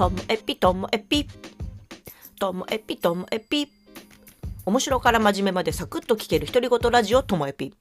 [0.00, 1.28] ともえぴともえぴ
[2.38, 3.68] ともえぴともえぴ
[4.64, 7.74] 面白から真面目までサクッと聞ける独り言ラジオともえぴ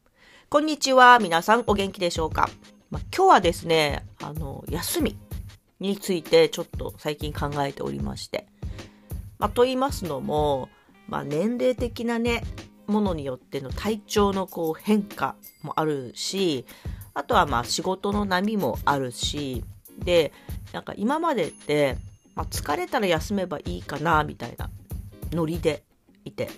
[0.49, 1.19] こんにちは。
[1.19, 2.49] 皆さんお元気でしょうか、
[2.91, 5.17] まあ、今日はですねあの休み
[5.79, 8.47] についてちょっと最近考えておりまして。
[9.37, 10.67] まあ、と言いますのも、
[11.07, 12.43] まあ、年齢的なね
[12.87, 16.65] ものによっての体調のこう変化もあるし
[17.13, 19.63] あとはまあ仕事の波もあるし。
[20.03, 20.33] で
[20.71, 21.97] なんか今までって、
[22.43, 24.69] あ、疲れたら休めばいいかなみたいな
[25.31, 25.83] ノリで
[26.25, 26.49] いて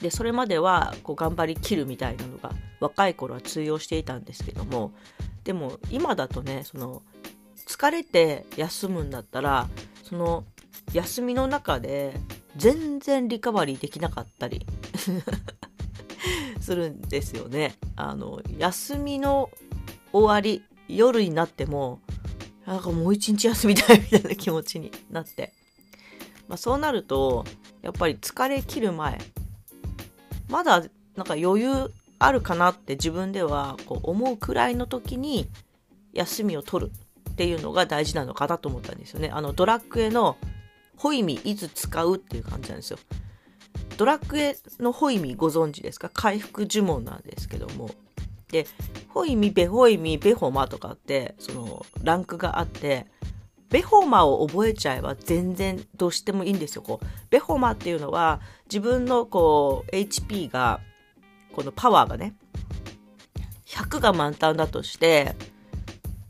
[0.00, 4.92] でそれまではこう頑張りきるみたいなのが若い頃は通用していたんですけども
[5.44, 7.02] でも今だとねその
[7.66, 9.68] 疲れて休むんだったら
[10.04, 10.44] その
[10.92, 12.14] 休みの中で
[12.56, 14.66] 全然リカバリーできなかったり
[16.60, 17.76] するんですよね。
[17.96, 19.50] あの休みの
[20.12, 22.00] 終わり夜になっても
[22.70, 25.52] なんかもう一日休みたいみたいな気持ちになって、
[26.46, 27.44] まあ、そうなると
[27.82, 29.18] やっぱり疲れ切る前
[30.48, 30.80] まだ
[31.16, 35.48] なんか余裕あるかなって自分ではこう思うくらいの時に
[36.12, 36.92] 休みを取る
[37.30, 39.30] っていうのが大事なのかなと思ったんですよね。
[39.30, 40.36] あのドラッグへの
[40.96, 42.98] ホイミいつ使うっていう感じなんですよ。
[43.96, 46.08] ドラッグエのホイミご存知ですか？
[46.12, 47.90] 回復呪文なんですけども。
[48.50, 48.66] で、
[49.08, 53.06] ホイミ、ベホイミ、ベホマとかって、そのランクがあって、
[53.70, 56.82] ベホマを覚えちゃえば全然どうしてもいいんですよ。
[56.82, 60.80] こうベホマっていうのは自分のこう HP が、
[61.54, 62.34] このパワーがね、
[63.66, 65.36] 100が満タンだとして、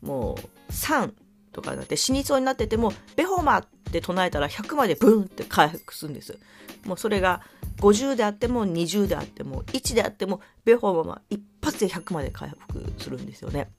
[0.03, 0.37] も
[0.69, 1.13] う3
[1.53, 6.39] とかになって死にそうになってても、ベホマって唱えたら100までブンって回復するんです。
[6.85, 7.43] もうそれが
[7.79, 13.71] 50であっても20であっても1であってもベホママ一発で100まで回復するんですよね。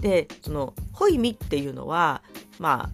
[0.00, 2.22] でそのホイミっていうのは
[2.58, 2.90] ま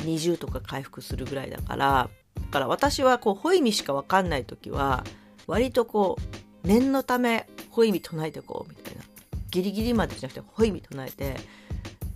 [0.00, 5.04] あ20とか回復するぐらいだからだから私はこうホイミしか分かんない時は
[5.46, 6.16] 割とこ
[6.64, 9.02] う念のためホイミ唱えてこうみたいな
[9.50, 11.36] ギリギリまでじゃなくてホイミ唱えて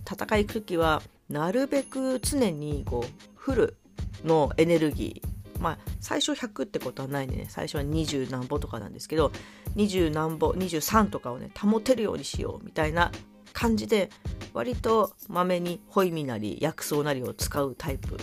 [0.09, 3.77] 戦い行く時はなるべく常にこうフル
[4.25, 9.31] のエネルギーまあ最初100ってことはないんでね最初は20何歩とかなんですけど
[9.75, 13.11] 20何歩23とかをね保てるようにしようみたいな
[13.53, 14.09] 感じで
[14.53, 18.17] 割とまめにホイミなり薬草なりを使うタイプ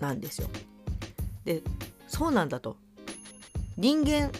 [0.00, 0.48] なんですよ。
[1.44, 1.62] で
[2.06, 2.76] そうなんだと
[3.76, 4.30] 人間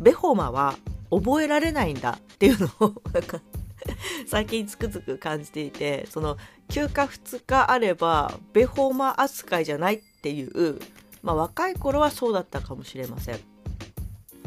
[0.00, 0.74] ベホマは
[1.10, 3.40] 覚えられないんだっていうのをなんか
[4.26, 6.36] 最近つくづく感じていてその
[6.68, 10.78] 休暇2日あればベホーマ扱いじゃないっていう、
[11.22, 13.40] まあ、若い頃はそうだったかもしれません。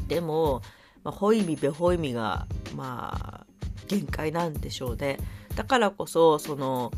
[0.07, 0.61] でも、
[1.03, 3.45] まあ、ホイミベホイミがまあ
[3.87, 5.17] 限界なんでしょうね。
[5.55, 6.91] だからこそその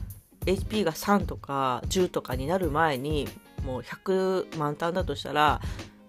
[0.45, 3.27] HP が3とか10とかになる前に
[3.63, 5.61] もう100満タンだとしたら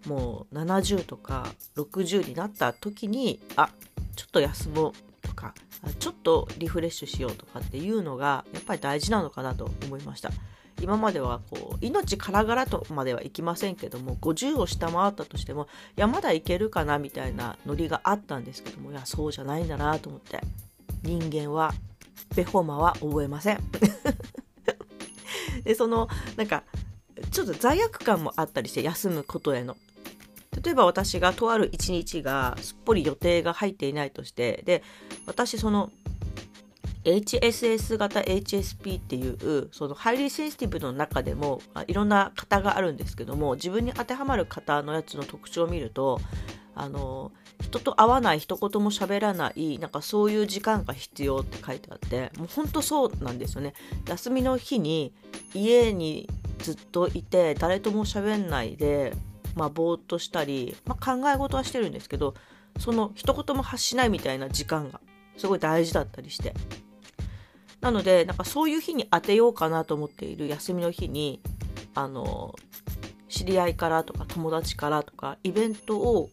[0.06, 1.46] もう70とか
[1.76, 3.70] 60になった時にあ
[4.16, 4.92] ちょっと休もう
[5.24, 5.54] とか
[5.98, 10.30] ちょっとリフレッシュしようとかっていうのがやっぱり大事なのかなと思いました。
[10.80, 20.40] 今まではこう命からがらとまではいきませんけども50を下回ったとしてもいやまだいけるかなみたいなノリがあったんですけどもいやそうじゃないんだなと思って
[21.02, 21.72] 人間は
[22.34, 23.60] ベホマは覚えません。
[25.62, 26.64] でそのなんか
[27.30, 29.76] ちょっと罪悪感もあったりして休むことへの。
[30.62, 34.82] 例えば私がとある一日がすっぽり予定が入っていないとしてで
[35.26, 35.90] 私その
[37.04, 46.18] HSS 型 HSP っていうそのハイリーセンシティブの中でもいろんな型があるんですけども自分に当てはまる型のやつの特徴を見ると
[46.74, 53.74] あの人と会わない一言も喋らないなんかそういう時間が必要って書いてあってもうほんとそうなんですよね。
[54.08, 55.12] 休みの日に
[55.54, 56.28] 家に
[56.58, 59.14] ずっといて誰とも喋んないで
[59.54, 62.34] まあ、ぼーっとしたり、まあ、考え事はしてるんですけど
[62.78, 65.00] その一言も発しないみたいな時間が
[65.36, 66.54] すごい大事だったりして。
[67.80, 71.42] なのでなんかそういう日に当てようかなと思っている休みの日に
[71.94, 72.54] あの
[73.28, 76.30] 知り合いからとか友達からとかイベントを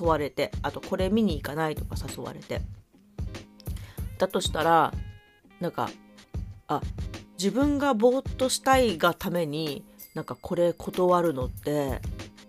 [0.00, 2.60] 誘われてあとこれ見に行かないとか誘われて。
[4.18, 4.92] だとしたら
[5.60, 5.90] なんか
[6.66, 6.80] あ
[7.38, 9.84] 自分がぼーっとしたいがために
[10.14, 12.00] なんかこれ断るのって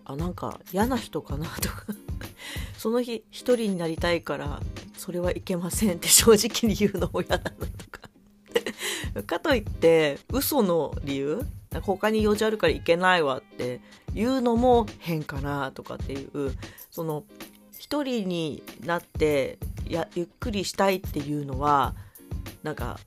[0.09, 1.85] あなんか嫌な人かなとか。
[2.79, 4.59] その日一人になりたいから
[4.97, 8.09] それはいけませんって正直に言うのも嫌だなとか。
[9.27, 11.45] かといって嘘の理由？
[11.81, 16.55] 他に用事あるからいけないわって言うのも変かなとかっていう。
[16.89, 17.23] その
[17.77, 21.93] 一人になってやゆっくりしたいっていうのは
[22.63, 22.99] なんか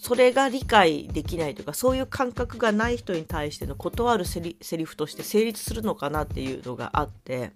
[0.00, 7.50] それが理解できないというかそういう感覚がない人に対しての断るセリセリフとして成立するのかなっていうのがあって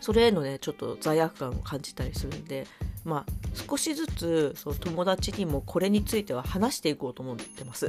[0.00, 2.66] それへのねちょっと罪悪感を感じたりするんで
[3.04, 7.86] まあ少しずつその友達にもこれについては話していこうと思ってます。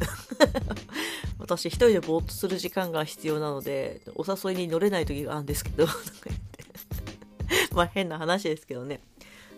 [1.39, 5.87] 私一人でぼーっとする時間が必要なのでお誘いに乗れない時があるんですけど
[7.73, 8.99] まあ変な話ですけどね。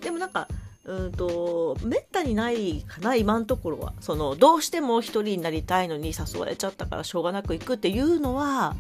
[0.01, 0.47] でもなんか
[0.85, 3.93] うんとめったにないかな今のところは。
[4.01, 8.75] そのどうしても一人になりたいのに誘われちゃったからしょうがなく行くっていうのは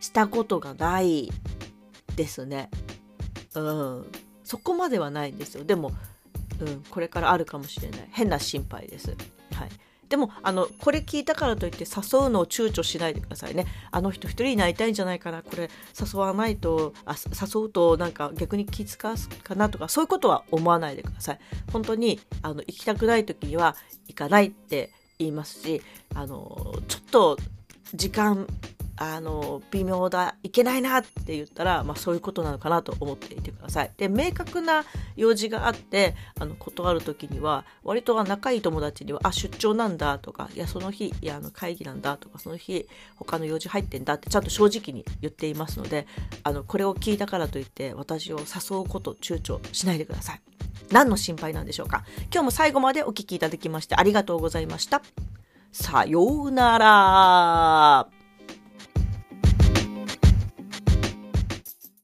[0.00, 1.30] したことがない
[2.16, 2.70] ですね。
[3.54, 4.06] うん。
[4.44, 5.64] そこまではないんですよ。
[5.64, 5.92] でも、
[6.60, 8.08] うん、これからあるかもしれない。
[8.10, 9.16] 変な心配です。
[9.52, 9.68] はい。
[10.08, 13.66] でもあのこれ聞いたからといって誘うのを躊躇しないでくださいね。
[13.90, 15.42] あの人一人になりたいんじゃないかな。
[15.42, 21.38] これ誘わないとあ誘うとなんか逆に気遣わすかなとかそういうことは思わないでください。
[21.72, 23.76] 本当にあの行きたくない時には
[24.08, 25.82] 行かないって言いますし
[26.14, 27.38] あのちょっと
[27.94, 28.46] 時間
[28.96, 33.90] あの微妙だいけないなって言ったら、まあ、そういうことなのかなと思っていてください。
[33.96, 34.84] で明確な
[35.16, 42.86] 用事があってあの断る時には割と仲いい友達には「あ出張なんだ」とか「いやその日いやあの会議なんだ」とか「その日
[43.16, 46.06] 他の用事入ってんだ」ってちゃんと正直に言っていますので
[46.42, 50.40] あのこれを聞いたからといって私を誘うこと躊躇しないでください。
[50.90, 55.02] 何の心配なんでしょうか今日も最後までお聴きいただきましてありがとうございました。
[55.72, 58.13] さようなら。